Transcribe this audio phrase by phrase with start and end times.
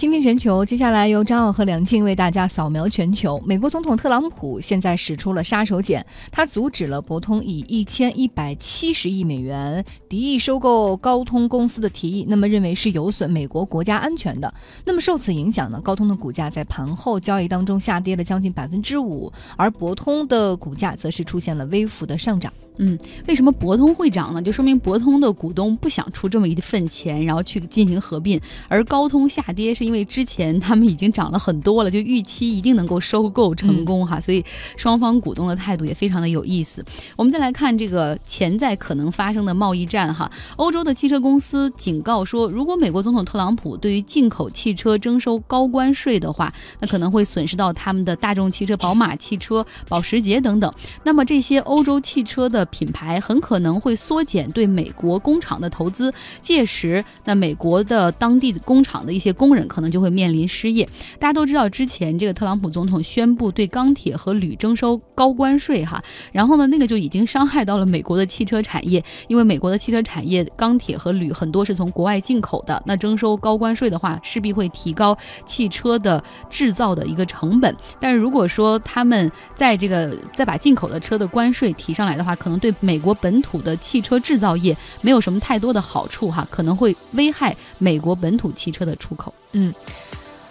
[0.00, 3.38] 倾听全球，接下来由张奥和梁静为大家扫描全球。
[3.44, 14.50] 美国总统特朗普现在使出了杀手锏，他阻止了博通以一千一百七十亿美元敌意收购高通公司的提议，那么认为是有损美国国家安全的。
[14.86, 22.50] 那么受此影响呢，高通的股价在盘后交易当中下跌了将近百分之五，而博通的股价则是出现了微幅的上涨。
[22.82, 24.40] 嗯，为什么博通会涨呢？
[24.40, 34.42] 就说明博通的股东不想出这么一份钱，然后去进行合并，而高通下跌是因为之前他们已经涨了很多了，就预期一定能够收购成功哈，所以
[34.78, 36.82] 双方股东的态度也非常的有意思。
[37.16, 50.72] 我们再来看这个潜在可能发生的贸易战哈，欧洲的汽车公司警告说，如果美国总统特朗普对于进口汽车征收高关税的话，那可能会损失到他们的大众汽车、宝马汽车、保时捷等等。
[51.04, 60.88] 那么这些欧洲汽车的品牌很可能会缩减对美国工厂的投资，届时那美国的当地的工厂的一些工人可能就会面临失业。
[61.18, 77.74] 大家都知道，之前这个特朗普总统宣布对钢铁和铝征收高关税哈，然后呢，那个就已经伤害到了美国的汽车产业，因为美国的汽车产业钢铁和铝很多是从国外进口的，那征收高关税的话，势必会提高汽车的制造的一个成本。
[77.98, 89.34] 但是如果说他们在这个再把进口的车的关税提上来的话，可能对美国本土的汽车制造业没有什么太多的好处哈，可能会危害美国本土汽车的出口。
[89.52, 89.74] 嗯。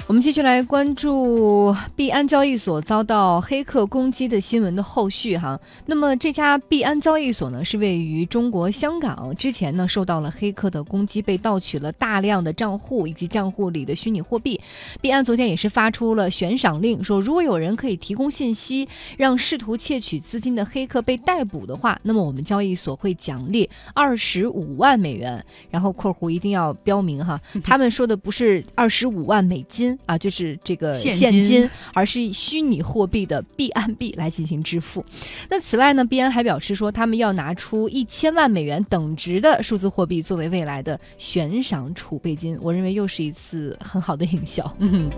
[0.09, 5.59] 我们继续来关注币安交易所遭到黑客攻击的新闻的后续哈。
[5.85, 14.59] 那么这家币安交易所呢，是位于中国香港，之前呢受到了黑客的攻击，被盗取了大量的账户以及账户里的虚拟货币。
[14.99, 25.45] 币安昨天也是发出了悬赏令，说如果有人可以提供信息，让试图窃取资金的黑客被逮捕的话，那么我们交易所会奖励二十五万美元。
[25.69, 29.98] 然后括弧一定要标明哈， 他们说的不是二十五万美金。
[30.05, 35.05] 啊，就是这个现金，而是以虚拟货币的币安币来进行支付。
[35.49, 42.57] 那此外呢，币安还表示说，他们要拿出一千万美元等值的数字货币作为未来的悬赏储备金。
[42.61, 44.75] 我认为又是一次很好的营销。
[44.79, 45.09] 嗯，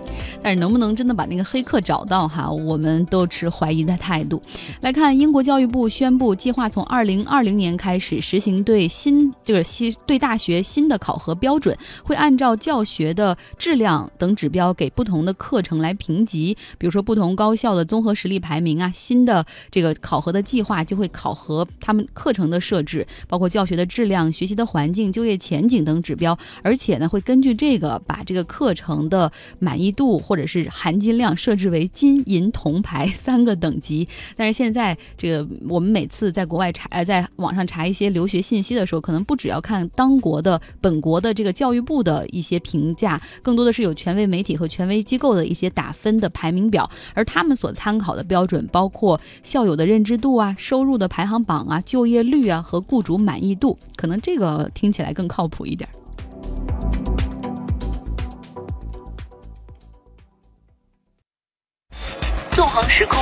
[0.42, 4.42] 但是能不能真的把那个黑客找到哈，我们都持怀疑的态度。
[4.80, 14.71] 来看，英国教育部宣布，计划从二零二零年开始实行对新就是新对大学新的考核标准，会按照教学的质量等指标。
[14.72, 34.08] 给不同的课程来评级，比如说不同高校的综合实力排名啊，新的这个考核的计划就会考核他们课程的设置，包括教学的质量、学习的环境、就业前景等指标，而且呢会根据这个把这个课程的满意度或者是含金量设置为金银铜牌三个等级。
[34.36, 44.51] 但是现在这个我们每次在国外查呃在网上查一些留学信息的时候，可能不只要看当国的本国的这个教育部的一些评价，更多的是有权威媒体。
[44.56, 55.88] 和权威机构的一些打分的排名表，而他们所参考的标准包括校友的认知度啊、收入的排行榜啊、就业率啊和雇主满意度，可能这个听起来更靠谱一点。
[62.50, 63.18] 纵横时空，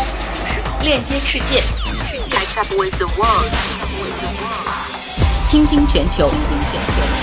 [0.83, 1.63] 链接世界
[2.31, 3.51] ，，Catch up with the world，
[5.47, 6.29] 倾听全球。
[6.29, 7.20] 倾听全球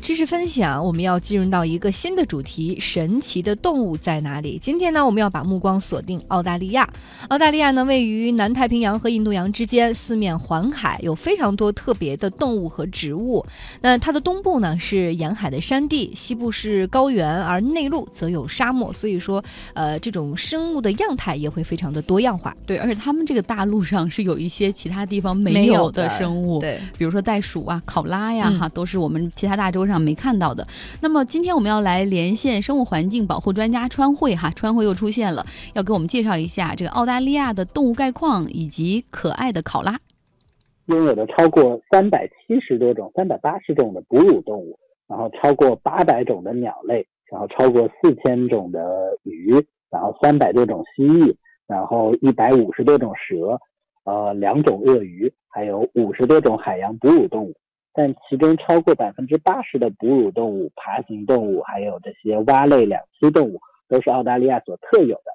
[0.00, 4.58] 知识分享，我们要进入到一个新的主题：神奇的动物在哪里？
[4.62, 6.88] 今天呢，我们要把目光锁定澳大利亚。
[7.28, 13.44] 澳大利亚呢，位于南太平洋和印度洋之间，四面环海，有非常多特别的动物和植物。
[13.80, 18.92] 那它的东部呢是沿海的山地，西部是高原，而内陆则有沙漠。
[18.92, 19.42] 所以说，
[19.74, 22.56] 呃，这种生物的样态也会非常的多样化。
[22.66, 29.10] 对，而且他们这个大陆上是有一些其他地方没有的生物，对，比如说袋鼠啊、考拉呀，哈，都是我。
[29.10, 30.66] 我们其他大洲上没看到的。
[31.00, 39.98] 那么今天我们要来连线生物环境保护专家川慧哈，川慧又出现了，要给我们介绍一下这个澳大利亚的动物概况以及可爱的考拉。
[40.86, 48.80] 拥有的超过三百七十多种、三百八十种的哺乳动物，然后超过八百种的鸟类，然后超过四千种的
[49.22, 49.54] 鱼，
[49.88, 51.32] 然后三百多种蜥蜴，
[51.68, 53.60] 然后一百五十多种蛇，
[54.04, 57.54] 呃，两种鳄鱼，还有五十多种海洋哺乳动物。
[57.92, 65.32] 但其中超过百分之八十的哺乳动物、爬行动物，还有这些蛙类两栖动物，都是澳大利亚所特有的。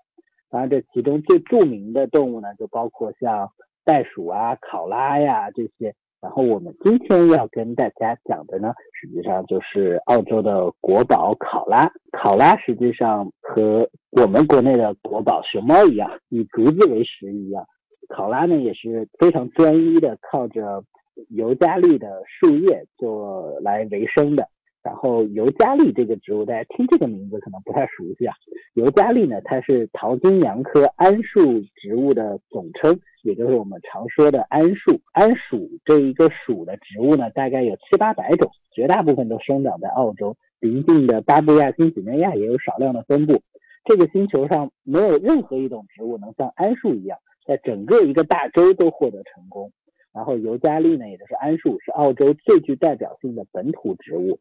[0.50, 3.52] 当然，这其中最著名的动物呢，就包括像
[3.84, 5.94] 袋鼠啊、考拉呀这些。
[6.22, 11.92] 然后我们今天要跟大家讲的呢，实际上就是澳洲的国宝考拉。
[12.12, 17.63] 考拉实际上和我们国内的国宝熊猫一样，以竹子为食一样。
[18.08, 20.84] 考拉呢也是非常专一的，靠着
[21.29, 24.47] 尤加利的树叶做来为生的。
[24.83, 28.35] 然后尤加利这个植物，大家听这个名字可能不太熟悉啊。
[28.75, 35.01] 尤加利呢，它是桃金娘科桉树植物的总称，也就是我们常说的桉树。
[35.15, 43.41] 桉属这一个属的植物呢，大概有七八百种，绝大部分都生长在澳洲，邻近的巴布亚新几内亚也有少量的分布。
[43.85, 47.17] 这个星球上没有任何一种植物能像桉树一样，
[47.47, 49.71] 在整个一个大洲都获得成功。
[50.15, 54.39] 然后尤加利呢，也就是桉树，是澳洲最具代表性的本土植物。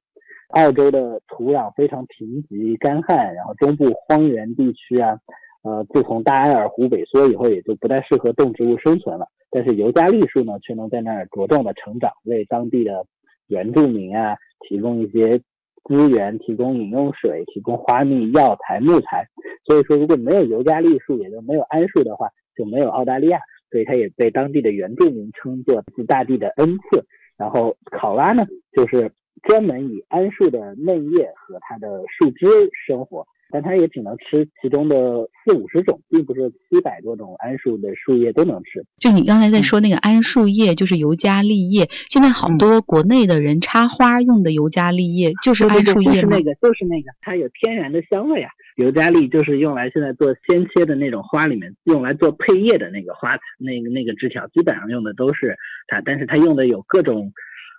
[0.50, 5.18] 澳洲的土壤非常贫瘠干旱，然后中部荒原地区啊，
[5.64, 9.26] 呃，自从大埃尔湖萎缩以后，也就不太适合动植物生存了。
[9.50, 13.04] 但是尤加利树呢，却能在那儿茁壮的成长，为当地的
[13.48, 15.38] 原住民啊提供一些
[15.88, 19.26] 资源，提供饮用水，提供花蜜、药材、木材。
[19.64, 23.40] 所以说，如果没有尤加利树，也就没有桉树的话，就没有澳大利亚。
[23.74, 27.04] 所以它也被当地的原住民称作是大地的恩赐。
[27.36, 29.10] 然后考拉呢，就是。
[29.42, 32.46] 专门以桉树的嫩叶和它的树枝
[32.86, 34.96] 生活，但它也只能吃其中的
[35.44, 38.84] 四五十种，并不是七百多种桉树的树叶都能吃。
[38.98, 41.88] 就你刚才在说那个桉树叶，就是尤加利叶。
[42.08, 46.14] 现在好多国内的人插花用的尤加利叶就是桉树叶吗？
[46.14, 48.50] 就是那个，就是那个，它有天然的香味啊。
[48.76, 55.56] 尤加利就是用来现在做鲜切的那种花里面用来做配叶的那个花，那个那个枝条，基本上用的都是
[55.86, 57.32] 它，但是它用的有各种。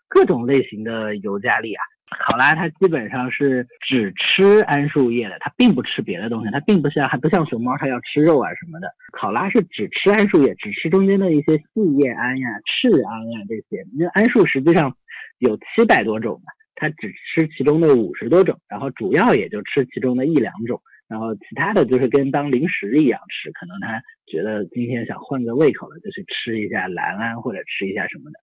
[0.07, 8.87] 各种类型的尤加利啊，考拉它基本上是只吃桉树叶的，它并不吃别的东西，它并不像还不像熊猫，它要吃肉啊什么的。
[9.11, 13.01] 考拉是只吃桉树叶，只吃中间的一些细叶桉呀、赤桉
[13.33, 13.83] 呀这些。
[13.97, 14.95] 那桉树实际上
[15.39, 20.79] 有七百多种嘛，它只吃其中的五十多种，然后主要也就吃其中的一两种，
[21.09, 23.51] 然后其他的就是跟当零食一样吃。
[23.51, 28.39] 可能它觉得今天想换个胃口了，就去吃一下蓝桉或者吃一下什么的。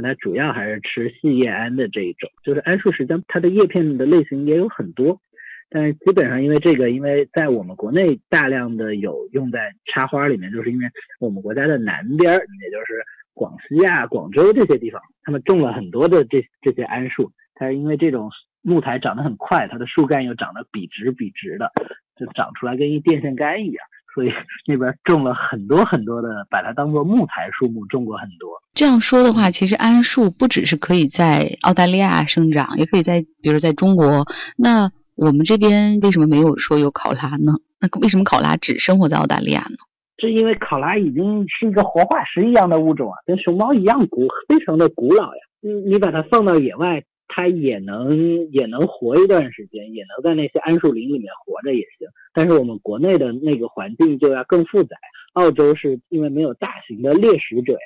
[0.00, 5.20] 那它主要还是吃细叶桉的这一种，就是桉树实际上它的叶片的类型也有很多，
[5.68, 10.86] 但是基本上因为这个，因为在我们国内大量的有用在插花里面，就是因为
[11.20, 13.04] 我们国家的南边，也就是
[13.34, 18.30] 广西啊、广州这些地方，他们种了很多的这这些桉树，它是因为这种
[18.62, 21.70] 木材长得很快，它的树干又长得笔直笔直的，
[22.16, 23.86] 就长出来跟一电线杆一样。
[24.14, 24.28] 所以
[24.66, 28.50] 那边种了很多很多的，把它当做木材树木种过很多。
[28.74, 34.26] 这样说的话，其实桉树不只是可以在澳大利亚生长，也可以在，比如在中国。
[34.56, 37.54] 那我们这边为什么没有说有考拉呢？
[37.80, 39.76] 那为什么考拉只生活在澳大利亚呢？
[40.18, 45.40] 是因为考拉已经是一个活化石一样的物种啊，跟熊猫一样古，非常的古老呀。
[45.62, 47.02] 你你把它放到野外。
[47.32, 52.08] 它也能也能活一段时间，也能在那些桉树林里面活着也行。
[52.34, 54.96] 但是我们国内的那个环境就要更复杂。
[55.34, 57.78] 澳洲是因为没有大型的猎食者呀，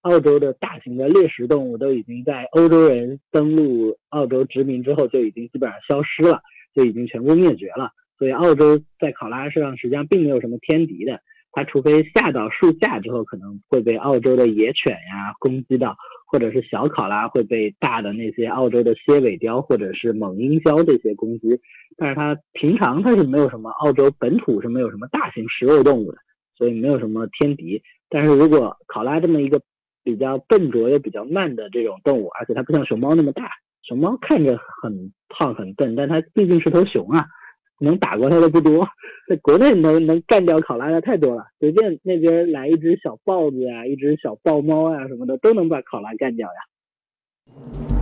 [0.00, 6.40] 澳洲的大型的猎食动物都已经在欧洲人登陆澳洲殖民之后就已经基本上消失了，
[6.74, 7.92] 就已经全部灭绝了。
[8.18, 11.20] 所以澳洲在考拉身上实际上并没有什么天敌的。
[11.52, 15.96] 它除非下到树下之后，可能会被澳洲的野犬呀攻击到。
[16.30, 21.58] 或者是小考拉会被大的那些澳洲的蝎尾雕或者是猛鹰鸮这些攻击，
[21.96, 26.18] 但是它平常它是没有什么澳洲本土是没有什么大型食肉动物的，
[26.54, 27.82] 所以没有什么天敌。
[28.10, 29.58] 但是如果考拉这么一个
[30.04, 33.48] 比较笨拙又比较慢的这种动物，而且它不像熊猫那么大，
[33.82, 37.24] 熊猫看着很胖很笨，但它毕竟是头熊啊。
[37.80, 38.86] 能打过他的不多，
[39.28, 47.97] 在国内能能干掉考拉的太多了，随便那边来一只小豹子呀，一只小豹猫呀什么的，都能把考拉干掉呀。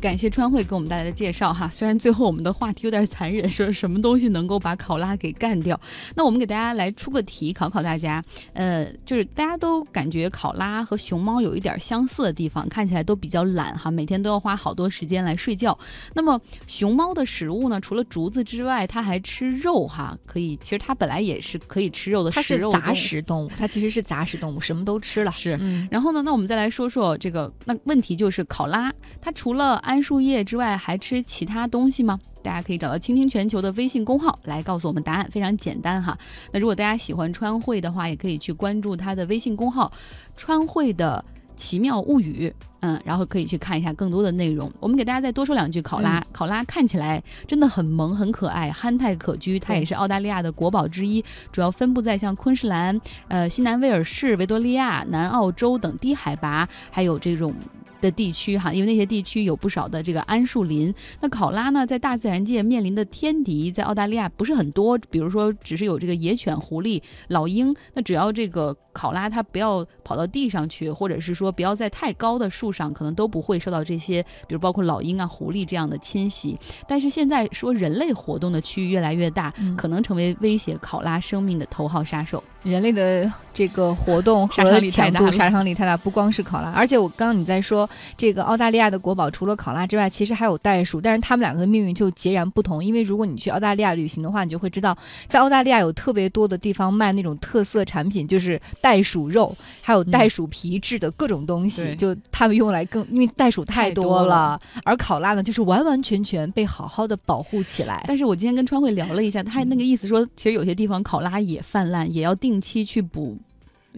[0.00, 5.78] 感谢川汇给我们带来的介绍哈，虽然最后我们的话题有点残忍， 说什么东西能够把考拉给干掉？
[6.14, 15.76] 那我们给大家来出个题，考考大家，呃，就是大家都感觉考拉和熊猫有一点相似的地方，看起来都比较懒哈，每天都要花好多时间来睡觉。
[16.14, 25.32] 那么熊猫的食物呢，除了竹子之外，它还吃肉哈，可以，其实它本来也是可以吃肉的，它是杂食动物，它其实是杂食动物，什么都吃了。
[25.32, 25.58] 是，
[25.90, 32.20] 然后呢，那我们再来说说这个，那问题就是考拉，它除了桉树叶之外还吃其他东西吗？
[32.42, 36.16] 大家可以找到倾听全球的微信公号来告诉我们答案，非常简单哈。
[36.52, 39.90] 那如果大家喜欢川汇的话，也可以去关注他的微信公号
[40.36, 41.24] “川汇的
[41.56, 44.70] 奇妙物语”，嗯，然后可以去看一下更多的内容。
[44.78, 49.58] 我们给大家再多说两句，考拉，考拉看起来真的很萌很可爱，憨态可掬。
[49.58, 57.54] 它也是澳大利亚的国宝之一，主要分布在像昆士兰、呃西南威尔士、维多利亚、南澳洲等低海拔，还有这种。
[58.00, 60.94] 的地区哈，因为那些地区有不少的这个桉树林。
[61.20, 67.74] 那考拉呢，在大自然界面临的天敌，在澳大利亚不是很多，比如说只是有这个野犬、狐狸、老鹰。
[67.94, 76.58] 那只要这个考拉它不要跑到地上去，或者是说不要在太高的树上，可能都不会受到这些，比如包括老鹰啊、狐狸这样的侵袭。
[76.86, 82.42] 但是现在说人类活动的区域越来越大，可能成为威胁考拉生命的头号杀手。
[82.62, 92.84] 人类的这个活动和强度杀伤力太大，不光是考拉，而且我刚刚你在说这个澳大利亚的国宝，除了考拉之外，其实还有袋鼠，但是它们两个的命运就截然不同。
[92.84, 94.96] 因为如果你去澳大利亚旅行的话，你就会知道，
[95.26, 108.04] 在澳大利亚有特别多的地方卖那种特色产品，就是袋鼠肉，还有袋鼠皮制的各种东西，就他们用来更，因为袋鼠太多了，而考拉呢，就是完完全全被好好的保护起来。
[108.06, 113.36] 但是我今天跟川慧聊了一下，他那个意思说，其实有些地方考拉也泛滥，也要定期去补。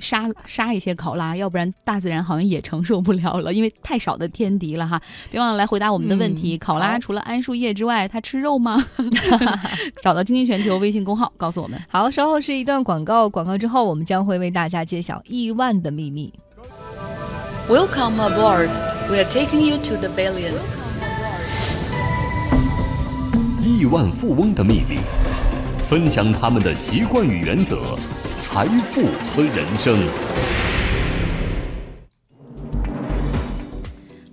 [0.00, 5.00] 杀杀一些考拉，要不然大自然好像也承受不了了，因为太少的天敌了哈。
[5.30, 8.82] 别忘了来回答我们的问题：考拉除了桉树叶之外，它吃肉吗？
[10.02, 11.80] 找到“经济全球”微信公号告诉我们。
[11.88, 16.32] 好，稍后是一段广告，广告之后我们将会为大家揭晓亿万的秘密。
[17.68, 18.70] Welcome aboard,
[19.08, 20.78] we are taking you to the billions。
[23.62, 24.98] 亿万富翁的秘密，
[25.88, 27.96] 分享他们的习惯与原则。
[28.40, 30.69] 财富和人生。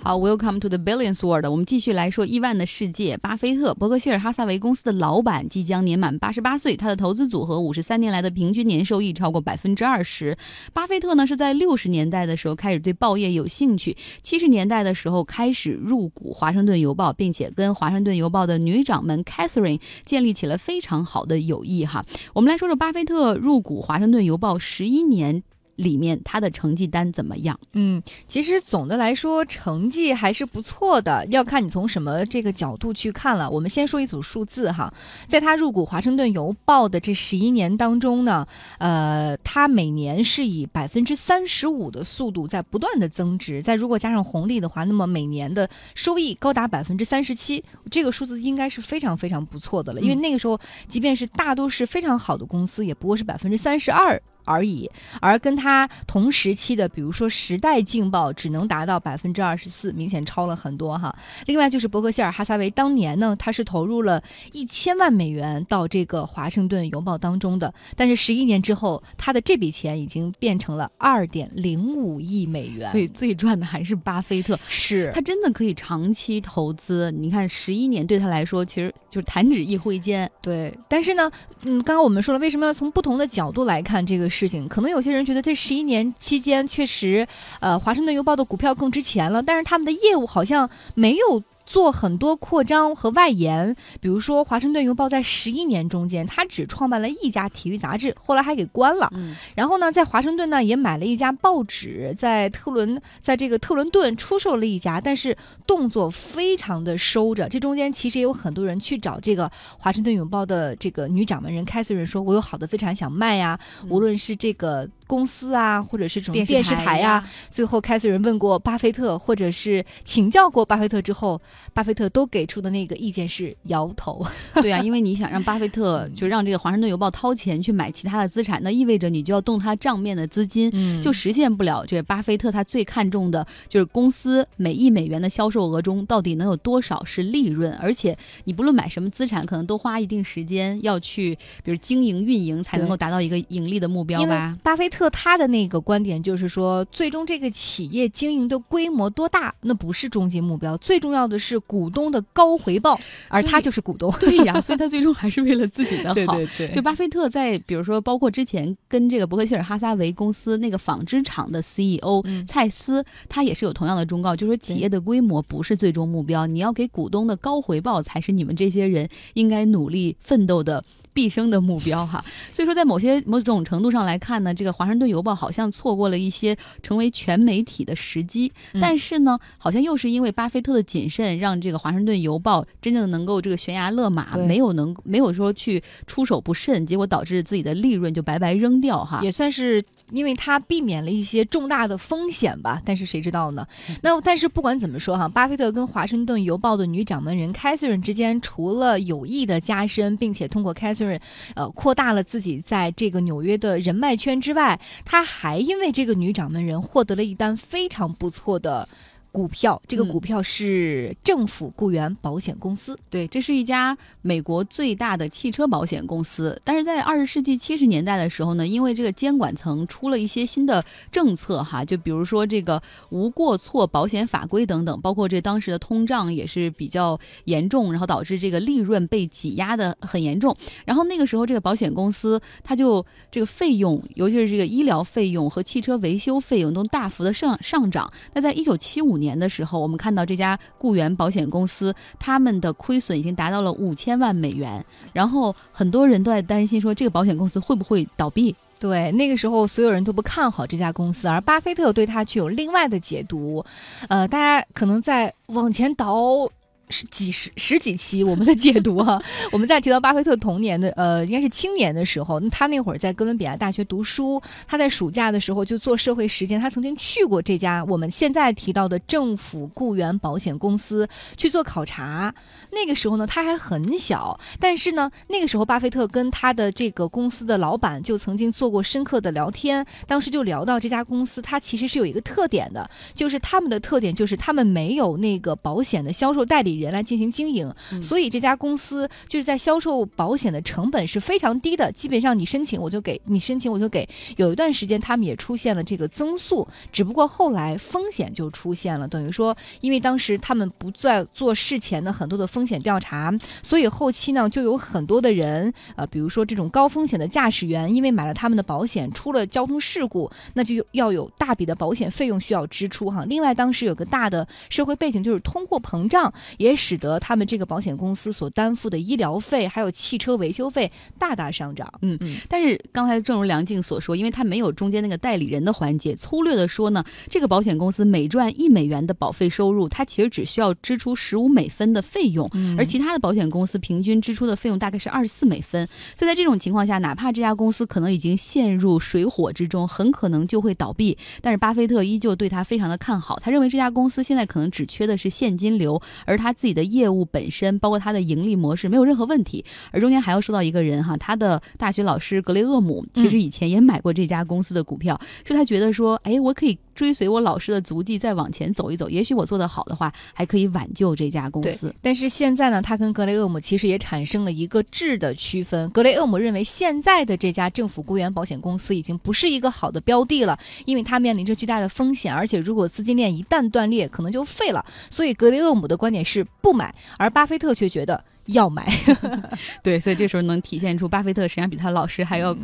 [0.07, 1.51] 好，Welcome to the Billions World。
[1.51, 3.17] 我们继续来说亿万的世界。
[3.17, 6.77] 巴菲特，伯克希尔哈撒韦公司的老板，即将年满八十八岁。
[6.77, 10.37] 他的投资组合五十三年来的平均年收益超过百分之二十。
[10.71, 21.85] 巴菲特呢是在六十年代的时候开始对报业有兴趣，七十年代的时候开始入股华盛顿邮报，并且跟华盛顿邮报的女掌门 Catherine 建立起了非常好的友谊。
[21.85, 22.01] 哈，
[22.33, 25.43] 我们来说说巴菲特入股华盛顿邮报十一年。
[25.77, 27.59] 里面他的成绩单怎么样？
[27.73, 33.49] 嗯，其实总的来说成绩还是不错的，要看你从什么这个角度去看了。
[33.49, 34.93] 我们先说一组数字哈，
[35.27, 38.45] 在他入股华盛顿邮报的这十一年当中呢，
[38.79, 50.01] 呃，他每年是以百分之三十五的速度在不断的增值，在如果加上红利的话，那么每年的收益高达百分之三十七，这个数字应该是非常非常不错的了。
[50.01, 54.19] 因为那个时候，即便是大都是非常好的公司，也不过是百分之三十二。
[54.47, 54.89] 而已，
[55.19, 61.13] 而跟它同时期的，比如说《时代劲报》，只能达到百分之二十四，明显超了很多哈。
[61.45, 64.23] 另外就是伯克希尔哈撒韦当年呢，他是投入了
[64.53, 72.89] 一千万美元到这个《华盛顿邮报》当中的，但是十一年之后，他的这笔钱已经变成了二点零五亿美元。
[72.89, 77.11] 所以最赚的还是巴菲特，是他真的可以长期投资。
[77.11, 80.31] 你看十一年对他来说，其实就是弹指一挥间。
[80.41, 81.29] 对，但是呢，
[81.63, 84.29] 嗯，刚刚我们说了，为什么要从不同的角度来看这个？
[84.37, 87.27] 事情可能有些人觉得这十一年期间确实，
[87.59, 91.41] 呃，华盛顿邮报的股票更值钱了，但是他们的业务好像没有。
[91.67, 99.11] 做很多扩张和外延，比如说《华盛顿邮报》在十一年中间，他只创办了一家体育杂志，后来还给关了。
[99.13, 105.35] 嗯，然后呢，在华盛顿呢也买了一家报纸，在特伦，在这个特伦顿出售了一家，但是
[105.67, 107.49] 动作非常的收着。
[107.49, 109.45] 这中间其实也有很多人去找这个
[109.77, 113.59] 《华盛顿邮报》的这个女掌门人凯瑟琳说：“我有好的资产想卖呀，
[113.89, 121.41] 无论是这个。”公司啊，或者是这种电视台呀，最后开始人问过巴菲特，或者是请教过巴菲特之后，
[121.73, 124.25] 巴菲特都给出的那个意见是摇头。
[124.61, 131.85] 对啊，因为你想让巴菲特就让这个华盛顿邮报掏钱去买其他的资产，那意味着你就要动他账面的资金，就实现不了。
[131.85, 141.33] 这巴菲特他最看重的就是公司每亿美元的销售额中到底能有多少是利润，而且你不论买什么资产，可能都花一定时间要去，
[141.63, 144.53] 比如经营运营才能够达到一个盈利的目标吧。
[144.61, 144.96] 巴菲特。
[144.97, 152.99] 特他的那个观点就是说，最终这个企业经营的规模多大，那不是终极目标，最重要的是股东的高回报，
[153.29, 154.11] 而他就是股东。
[154.19, 156.15] 对呀， 所以他最终还是为了自己的好。
[156.15, 156.71] 对对对。
[156.71, 170.83] 就巴菲特在，比如说，包括之前跟这个伯克希尔哈撒韦公司那个纺织厂的 CEO 蔡司，他也是有同样的忠告，就是说企业的规模不是最终目标，你要给股东的高回报才是你们这些人应该努力奋斗的。
[171.13, 172.23] 毕生的目标哈，
[172.53, 178.51] 所以说在某些某种程度上来看呢，这个华盛顿邮报好像错过了一些成为全媒体的时机。
[178.81, 189.21] 但是呢，好像又是因为巴菲特的谨慎，让这个华盛顿邮报真正能够这个悬崖勒马，没有能没有说去出手不慎，结果导致自己的利润就白白扔掉哈。
[189.23, 192.81] 也算是因为他避免了一些重大的风险吧。
[192.85, 193.65] 但是谁知道呢？
[194.03, 201.07] 那但是不管怎么说哈，巴菲特跟华盛顿邮报的女掌门人凯瑟琳之间，除了有意的加深，并且通过凯瑟。
[201.55, 208.87] 呃，扩大了自己在这个纽约的人脉圈之外，他还因为这个女掌门人获得了一单非常不错的
[209.31, 212.97] 股票，这个嗯股票是政府雇员保险公司。
[213.09, 216.59] 对，这是一家美国最大的汽车保险公司。
[216.63, 230.55] 但是在二十世纪七十年代的时候呢，因为这个监管层出了一些新的政策哈，就比如说这个无过错保险法规等等，包括这当时的通胀也是比较严重，然后导致这个利润被挤压的很严重。
[230.85, 238.11] 然后那个时候，这个保险公司它就这个费用，尤其是这个医疗费用和汽车维修费用都大幅的上上涨。
[238.33, 248.55] 那在一九七五年的时候，我们看到这家雇员保险公司，他们的亏损已经达到了五千万美元，然后很多人都在担心说这个保险公司会不会倒闭。
[248.79, 253.65] 对，那个时候所有人都不看好这家公司，而巴菲特对他却有另外的解读。
[254.07, 256.49] 呃，大家可能在往前倒。
[256.89, 272.33] 是几十十几期我们的解读哈、 我们在提到巴菲特童年的呃，应该是青年的时候，他那会儿在哥伦比亚大学读书，他在暑假的时候就做社会实践，他曾经去过这家我们现在提到的政府雇员保险公司去做考察。
[272.71, 294.07] 那个时候呢，他还很小，但是呢，那个时候巴菲特跟他的这个公司的老板就曾经做过深刻的聊天，当时就聊到这家公司，它其实是有一个特点的，就是他们的特点就是他们没有那个保险的销售代理人来进行经营，嗯所以这家公司就是在销售保险的成本是非常低的，基本上你申请我就给你申请我就给。
[294.37, 313.25] 有一段时间他们也出现了这个增速，只不过后来风险就出现了，等于说因为当时他们不再做事前的很多的风险调查，所以后期呢就有很多的人，呃，比如说这种高风险的驾驶员，因为买了他们的保险，出了交通事故，那就要有大笔的保险费用需要支出哈。
[313.25, 321.91] 另外，当时有个大的社会背景，就是通货膨胀，也使得他们这个保险公司所担负的医疗费还有汽车维修费大大上涨。
[322.01, 335.87] 嗯嗯但是刚才正如梁静所说，因为它没有中间那个代理人的环节，粗略的说呢，这个保险公司每赚一美元的保费收入，它其实只需要支出十五美分的费用，而其他的保险公司平均支出的费用大概是二十四美分。
[336.17, 343.39] 所以在这种情况下，哪怕这家公司可能已经陷入水火之中，很可能就会倒闭，但是巴菲特依旧对他非常的看好。
[343.39, 349.63] 他认为这家公司现在可能只缺的是现金流，而他自己的业务本身，包括他的盈利模式没有任何问题。
[349.91, 361.93] 而中间还要说到一个人哈，他的大学老师格雷厄姆其实以前也买过这家公司的股票，就他觉得说，哎，我可以追随我老师的足迹再往前走一走，也许我做得好的话，还可以挽救这家公司。
[362.01, 365.87] 但是现在呢，他跟格雷厄姆其实也产生了一个质的区分。
[365.91, 374.83] 格雷厄姆认为现在的这家政府雇员保险公司已经不是一个好的标的了，因为它面临着巨大的风险，而且如果资金链一旦断裂，可能就废了。
[375.11, 378.91] 所以格雷厄姆的观点是不买，而巴菲特却觉得要买。
[379.83, 382.57] 对，所以这时候能体现出巴菲特实际上比他老师还要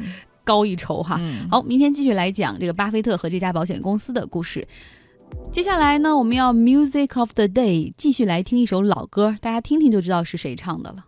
[0.43, 1.17] 高一筹哈。
[1.19, 4.67] 嗯，好，明天继续来讲这个巴菲特和这家保险公司的故事。
[5.51, 11.06] 接下来呢，我们要 Music of the Day，继续来听一首老歌，大家听听就知道是谁唱的了。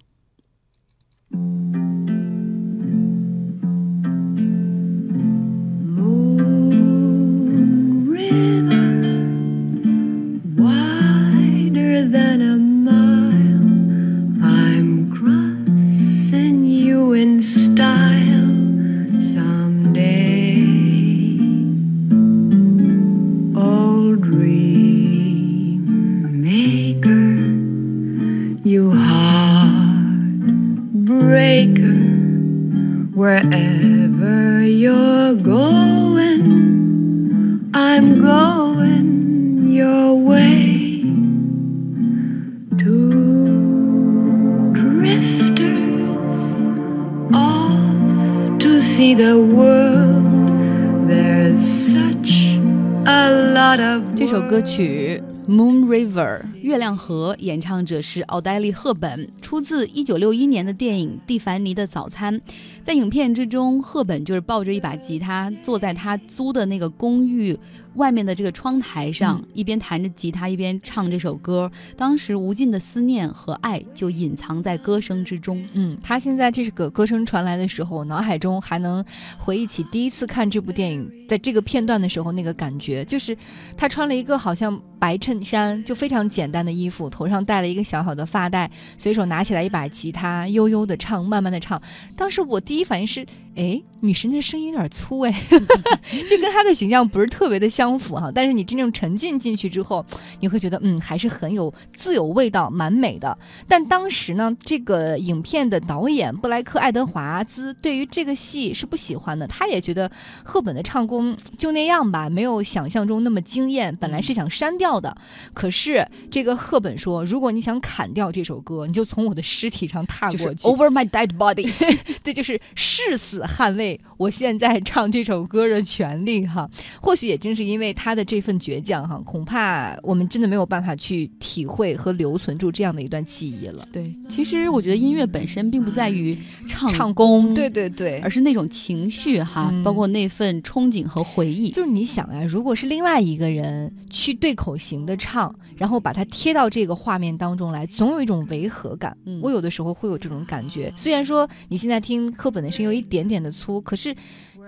[54.48, 62.40] 歌曲《Moon River》月亮河，演唱者是奥黛丽·赫本，出自一九六一年的电影《蒂凡尼的早餐》。
[62.84, 67.58] 在影片之中，赫本就是抱着一把吉他，坐在她租的那个公寓
[67.96, 71.72] 外面的这个窗台上，一边弹着吉他，一边唱这首歌。
[71.98, 75.64] 当时无尽的思念和爱就隐藏在歌声之中。
[75.74, 79.04] 嗯，他现在这个歌声传来的时候，脑海中还能
[79.38, 83.36] 回忆起第一次看这部电影，在这个片段的时候那个感觉，就是
[83.76, 91.82] 他穿了一个好像白衬衫，就非常简单的衣服，头上戴了一个小小的发带，随手拿起来一把吉他，悠悠的唱，慢慢的唱。
[92.16, 95.32] 当时我第一反应是，哎，女神的声音有点粗哎，
[96.30, 98.32] 就跟她的形象不是特别的相符哈。
[98.34, 100.06] 但是你真正沉浸进去之后，
[100.42, 103.38] 你会觉得嗯，还是很有自有味道，蛮美的。
[103.68, 110.12] 但当时呢，这个影片的导演布莱克·爱德华兹对于这个戏是不喜欢的，他也觉得
[110.44, 113.96] 赫本的唱功就那样吧，没有想象中那么惊艳。
[113.96, 115.16] 本来是想删掉的，
[115.54, 120.68] 可是这个赫本说，如果你想砍掉这首歌，你就从我的尸体上踏就是过去。
[120.68, 121.72] over my dead body。
[122.24, 126.70] 对就是誓死捍卫我现在唱这首歌的权利哈。
[127.02, 133.88] 或许也正是因为他的这份倔强哈，恐怕我们真的没有办法去体会和留存住这样的一段记忆了。
[133.92, 138.30] 对，其实我觉得音乐本身并不在于唱唱功，对对对而。
[138.36, 141.70] 是那种情绪哈，嗯包括那份憧憬和回忆。
[141.70, 149.16] 就是你想啊，如果是另外一个人去对口型的唱，然后把它贴到这个画面当中来，总有一种违和感。
[149.26, 150.92] 嗯我有的时候会有这种感觉。
[150.98, 154.16] 虽然说你现在听课本的声音有一点点的粗，可是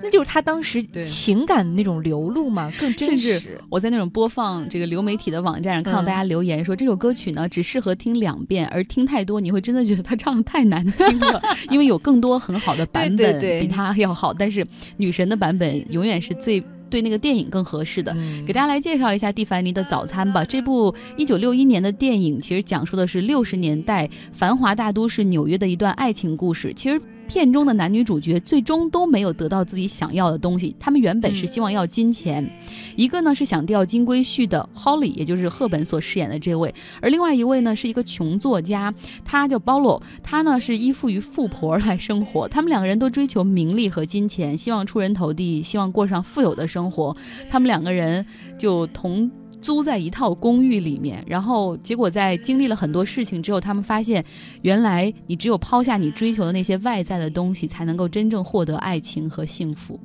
[0.02, 3.60] 那就是他当时情感的那种流露嘛，更真实。
[3.70, 14.66] 我在那种播放这个流媒体的网站上看到嗯大家留言说，这首歌曲呢只适合听两遍，而听太多你会真的觉得他唱的太难听了，因为有更多很好的版本比他要好，但是
[14.98, 18.14] 女神的版本永远是最对那个电影更合适的。
[18.16, 20.46] 嗯给大家来介绍一下蒂凡尼的早餐吧。
[20.46, 26.74] 这部一九六一年的电影，其实讲述的是六十年代繁华大都市纽约的一段爱情故事。
[26.74, 32.50] 其实片中的男女主角最终都没有得到自己想要的东西，他们原本是希望要金钱，
[32.96, 42.48] 一个呢是想钓金龟婿的 Holly，也就是赫本所饰演的这位，而另外一位呢是一个穷作家，他叫 Bolo，他呢是依附于富婆来生活。
[42.48, 47.16] 他们两个人都追求名利和金钱，希望出人头地，希望过上富有的生活。
[47.50, 48.26] 他们两个人
[48.58, 49.30] 就同
[49.62, 54.24] 租在一套公寓里面，然后结果在经历了很多事情之后，他们发现，
[54.62, 60.00] 原来你只有抛下你追求的那些外在的东西，才能够真正获得爱情和幸福。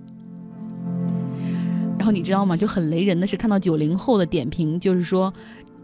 [1.98, 2.56] 然后你知道吗？
[2.56, 5.32] 就很雷人的是，看到九零后的点评，就是说。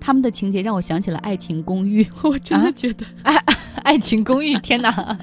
[0.00, 3.04] 他们的情节让我想起了《爱情公寓》，我真的啊觉得，
[3.84, 4.88] 爱情公寓，天哪！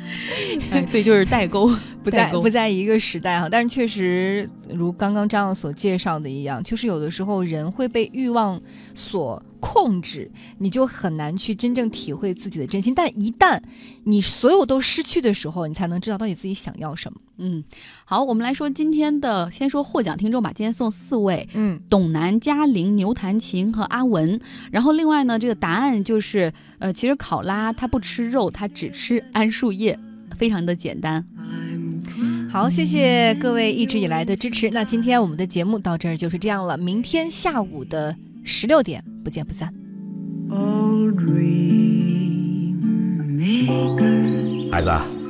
[0.71, 1.67] 哎所以就是代沟，
[2.03, 8.59] 不在不在一个时代哈，但是确实如刚刚张耀所介绍的一样，就是有的时候人会被欲望
[8.93, 12.93] 所控制，你就很难去真正体会自己的真心。
[12.93, 13.59] 但一旦
[14.03, 17.19] 你所有都失去的时候，你才能知道到底自己想要什么。
[17.37, 17.63] 嗯，
[18.05, 20.51] 好，我们来说今天的，先说获奖听众吧。
[20.53, 24.39] 今天送四位，嗯，董楠、嘉玲、牛弹琴和阿文。
[24.71, 29.97] 然后另外呢，这个答案就是，呃，其实考拉它不吃肉，它只吃桉树叶，
[30.37, 31.25] 非常的简单。
[32.51, 34.69] 好，谢谢各位一直以来的支持。
[34.69, 39.73] 那今天我们的节目到这儿就是这样了，明天下午的十六点不见不散。
[44.71, 45.24] 孩子